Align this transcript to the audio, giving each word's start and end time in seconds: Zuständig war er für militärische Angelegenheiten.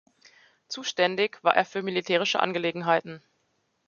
Zuständig 0.67 1.37
war 1.43 1.55
er 1.55 1.63
für 1.63 1.83
militärische 1.83 2.39
Angelegenheiten. 2.39 3.21